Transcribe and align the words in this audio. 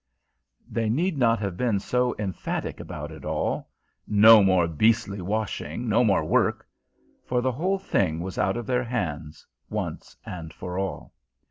They 0.67 0.89
need 0.89 1.15
not 1.19 1.37
have 1.41 1.55
been 1.55 1.77
so 1.79 2.15
emphatic 2.17 2.79
about 2.79 3.11
it 3.11 3.23
all 3.23 3.69
"No 4.07 4.41
more 4.43 4.67
beastly 4.67 5.21
washing, 5.21 5.87
no 5.87 6.03
more 6.03 6.25
work" 6.25 6.67
for 7.23 7.39
the 7.39 7.51
whole 7.51 7.77
thing 7.77 8.19
was 8.19 8.39
out 8.39 8.57
of 8.57 8.65
their 8.65 8.85
hands 8.85 9.45
once 9.69 10.17
and 10.25 10.51
for 10.51 10.79
all. 10.79 11.13